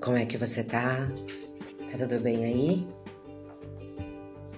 [0.00, 1.06] Como é que você tá?
[1.90, 2.88] Tá tudo bem aí?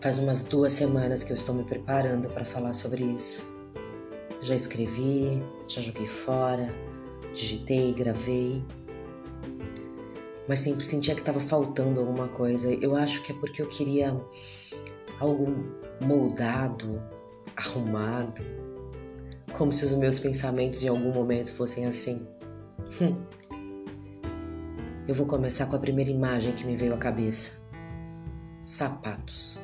[0.00, 3.48] Faz umas duas semanas que eu estou me preparando para falar sobre isso.
[4.42, 6.74] Já escrevi, já joguei fora,
[7.32, 8.64] digitei, gravei.
[10.48, 12.72] Mas sempre sentia que estava faltando alguma coisa.
[12.74, 14.20] Eu acho que é porque eu queria
[15.20, 15.54] algo
[16.04, 17.00] moldado,
[17.54, 18.42] arrumado,
[19.56, 22.26] como se os meus pensamentos em algum momento fossem assim.
[25.08, 27.52] Eu vou começar com a primeira imagem que me veio à cabeça:
[28.62, 29.58] sapatos.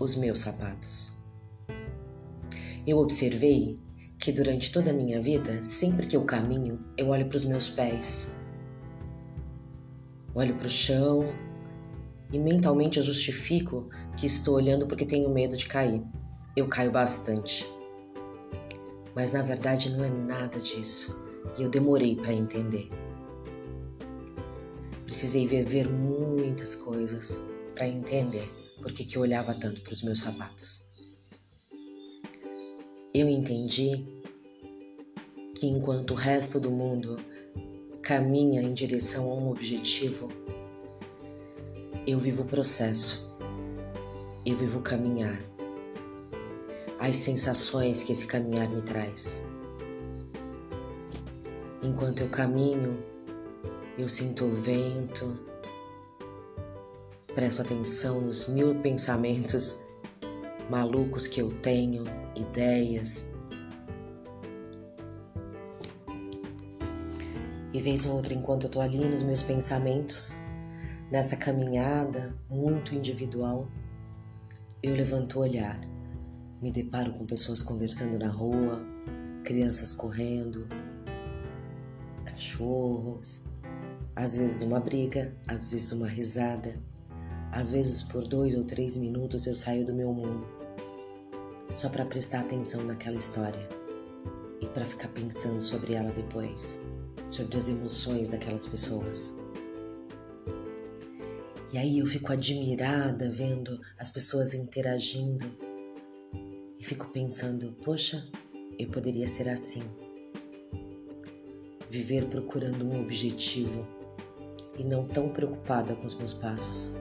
[0.00, 1.12] Os meus sapatos.
[2.86, 3.78] Eu observei
[4.18, 7.68] que durante toda a minha vida, sempre que eu caminho, eu olho para os meus
[7.68, 8.32] pés.
[10.34, 11.26] Olho para o chão
[12.32, 16.02] e mentalmente eu justifico que estou olhando porque tenho medo de cair.
[16.56, 17.70] Eu caio bastante.
[19.14, 21.22] Mas na verdade não é nada disso
[21.58, 22.88] e eu demorei para entender.
[25.08, 27.40] Precisei viver muitas coisas
[27.74, 28.46] para entender
[28.82, 30.86] por que, eu olhava tanto para os meus sapatos.
[33.14, 34.04] Eu entendi
[35.54, 37.16] que enquanto o resto do mundo
[38.02, 40.28] caminha em direção a um objetivo,
[42.06, 43.34] eu vivo o processo,
[44.44, 45.40] eu vivo caminhar,
[46.98, 49.42] as sensações que esse caminhar me traz.
[51.82, 53.02] Enquanto eu caminho,
[53.98, 55.36] eu sinto o vento,
[57.34, 59.82] presto atenção nos mil pensamentos
[60.70, 62.04] malucos que eu tenho,
[62.36, 63.26] ideias.
[67.72, 70.36] E vez ou outra, enquanto eu tô ali nos meus pensamentos,
[71.10, 73.66] nessa caminhada muito individual,
[74.80, 75.80] eu levanto o olhar,
[76.62, 78.80] me deparo com pessoas conversando na rua,
[79.42, 80.68] crianças correndo,
[82.24, 83.57] cachorros,
[84.18, 86.74] às vezes uma briga, às vezes uma risada,
[87.52, 90.44] às vezes por dois ou três minutos eu saio do meu mundo.
[91.70, 93.68] Só para prestar atenção naquela história.
[94.60, 96.84] E para ficar pensando sobre ela depois,
[97.30, 99.38] sobre as emoções daquelas pessoas.
[101.72, 105.46] E aí eu fico admirada vendo as pessoas interagindo.
[106.76, 108.28] E fico pensando: poxa,
[108.76, 109.84] eu poderia ser assim.
[111.88, 113.86] Viver procurando um objetivo
[114.78, 116.96] e não tão preocupada com os meus passos.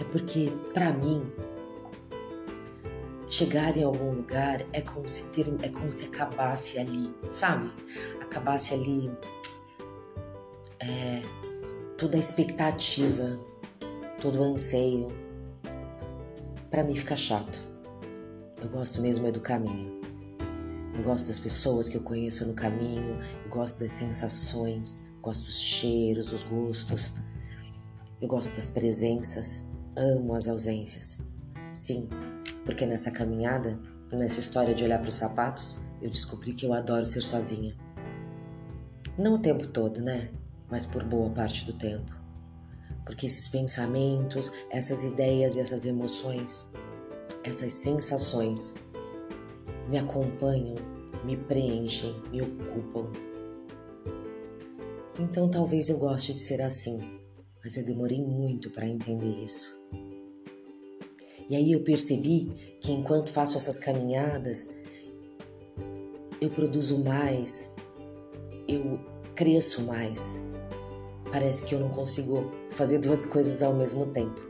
[0.00, 1.30] É porque, para mim,
[3.28, 7.70] chegar em algum lugar é como se ter, é como se acabasse ali, sabe?
[8.20, 9.10] Acabasse ali
[10.80, 11.22] é,
[11.98, 13.38] toda a expectativa,
[14.20, 15.08] todo o anseio.
[16.70, 17.68] Para mim fica chato.
[18.62, 19.99] Eu gosto mesmo é do caminho.
[21.00, 25.58] Eu gosto das pessoas que eu conheço no caminho, eu gosto das sensações, gosto dos
[25.58, 27.14] cheiros, dos gostos.
[28.20, 29.66] Eu gosto das presenças,
[29.96, 31.26] amo as ausências.
[31.72, 32.10] Sim,
[32.66, 33.80] porque nessa caminhada,
[34.12, 37.74] nessa história de olhar para os sapatos, eu descobri que eu adoro ser sozinha.
[39.16, 40.28] Não o tempo todo, né?
[40.70, 42.14] Mas por boa parte do tempo.
[43.06, 46.74] Porque esses pensamentos, essas ideias e essas emoções,
[47.42, 48.89] essas sensações
[49.90, 50.76] me acompanham,
[51.24, 53.10] me preenchem, me ocupam.
[55.18, 57.18] Então talvez eu goste de ser assim,
[57.62, 59.84] mas eu demorei muito para entender isso.
[61.48, 64.76] E aí eu percebi que enquanto faço essas caminhadas,
[66.40, 67.74] eu produzo mais,
[68.68, 69.00] eu
[69.34, 70.52] cresço mais.
[71.32, 74.40] Parece que eu não consigo fazer duas coisas ao mesmo tempo.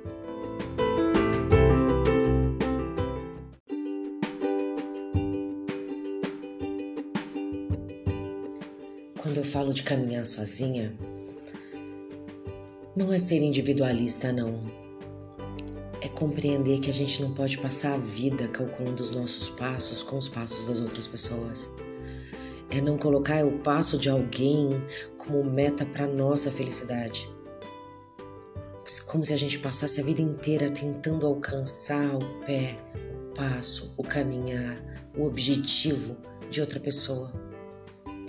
[9.22, 10.96] Quando eu falo de caminhar sozinha,
[12.96, 14.64] não é ser individualista, não.
[16.00, 20.16] É compreender que a gente não pode passar a vida calculando os nossos passos com
[20.16, 21.76] os passos das outras pessoas.
[22.70, 24.80] É não colocar o passo de alguém
[25.18, 27.28] como meta para nossa felicidade.
[29.06, 34.02] Como se a gente passasse a vida inteira tentando alcançar o pé, o passo, o
[34.02, 34.82] caminhar,
[35.14, 36.16] o objetivo
[36.50, 37.49] de outra pessoa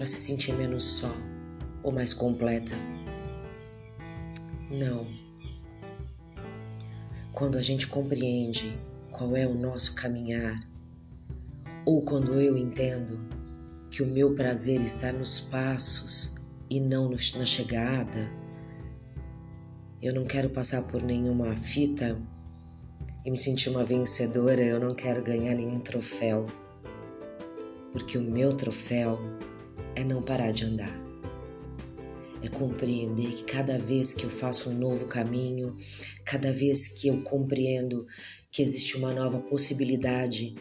[0.02, 1.16] para se sentir menos só
[1.84, 2.74] ou mais completa.
[4.72, 5.06] Não.
[7.32, 8.76] Quando a gente compreende
[9.12, 10.68] qual é o nosso caminhar,
[11.86, 13.20] ou quando eu entendo
[13.92, 16.38] que o meu prazer está nos passos
[16.68, 18.28] e não na chegada,
[20.02, 22.20] eu não quero passar por nenhuma fita
[23.24, 26.48] e me sentir uma vencedora, eu não quero ganhar nenhum troféu,
[27.92, 29.20] porque o meu troféu
[29.96, 31.02] é não parar de andar.
[32.44, 35.78] é compreender que cada vez que eu faço um novo caminho,
[36.26, 38.06] cada vez que eu compreendo
[38.52, 40.56] que existe uma nova possibilidade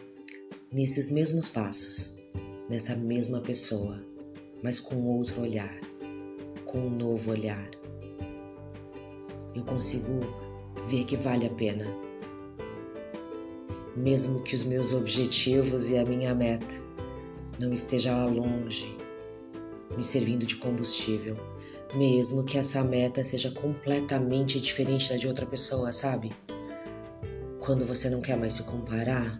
[0.71, 2.19] nesses mesmos passos,
[2.69, 3.99] nessa mesma pessoa,
[4.63, 5.79] mas com outro olhar,
[6.65, 7.69] com um novo olhar,
[9.55, 10.19] eu consigo
[10.87, 11.85] ver que vale a pena.
[13.97, 16.75] Mesmo que os meus objetivos e a minha meta
[17.59, 19.00] não estejam lá longe,
[19.95, 21.37] me servindo de combustível,
[21.95, 26.31] mesmo que essa meta seja completamente diferente da de outra pessoa, sabe?
[27.59, 29.39] Quando você não quer mais se comparar,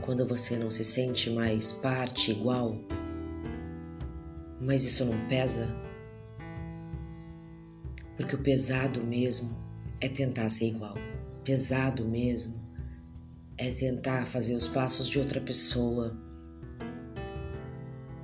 [0.00, 2.78] quando você não se sente mais parte igual,
[4.60, 5.74] mas isso não pesa?
[8.16, 9.58] Porque o pesado mesmo
[10.00, 10.94] é tentar ser igual.
[11.42, 12.62] Pesado mesmo
[13.58, 16.16] é tentar fazer os passos de outra pessoa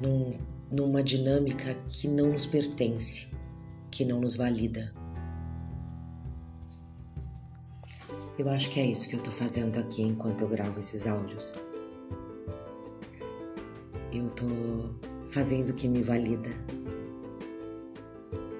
[0.02, 0.38] num,
[0.70, 3.36] numa dinâmica que não nos pertence,
[3.90, 4.94] que não nos valida.
[8.38, 11.54] Eu acho que é isso que eu tô fazendo aqui enquanto eu gravo esses áudios.
[14.12, 14.46] Eu tô
[15.26, 16.50] fazendo o que me valida.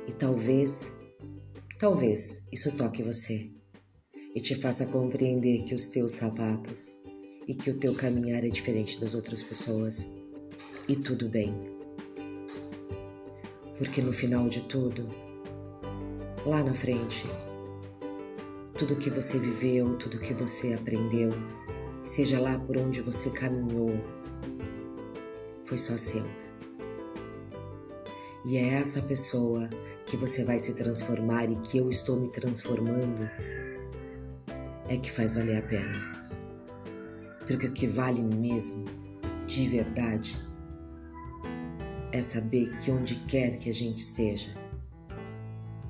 [0.07, 1.01] E talvez
[1.81, 3.51] Talvez isso toque você
[4.35, 7.01] e te faça compreender que os teus sapatos
[7.49, 10.15] e que o teu caminhar é diferente das outras pessoas.
[10.87, 11.80] E tudo bem.
[13.81, 15.09] Porque no final de tudo,
[16.44, 17.27] lá na frente,
[18.77, 21.32] tudo que você viveu, tudo que você aprendeu,
[22.03, 23.94] seja lá por onde você caminhou,
[25.62, 26.27] foi só seu.
[28.44, 29.71] E é essa pessoa
[30.05, 33.31] que você vai se transformar e que eu estou me transformando
[34.91, 36.29] é que faz valer a pena.
[37.47, 38.85] Porque o que vale mesmo,
[39.47, 40.38] de verdade,
[42.12, 44.51] é saber que onde quer que a gente esteja,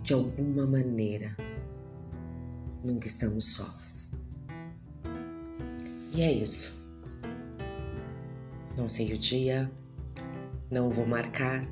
[0.03, 1.37] de alguma maneira,
[2.85, 4.11] nunca estamos sós.
[6.15, 6.85] E é isso.
[8.77, 9.71] Não sei o dia,
[10.71, 11.67] não vou marcar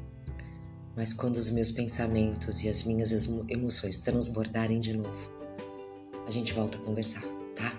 [0.99, 3.13] mas quando os meus pensamentos e as minhas
[3.49, 5.31] emoções transbordarem de novo,
[6.27, 7.23] a gente volta a conversar,
[7.55, 7.73] tá?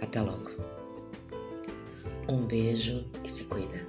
[0.00, 0.52] Até logo.
[2.28, 3.84] Um beijo e se cuida.